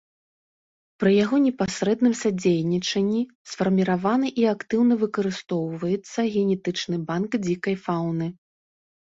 [1.01, 8.27] Пры яго непасрэдным садзейнічанні сфарміраваны і актыўна выкарыстоўваецца генетычны банк дзікай фаўны.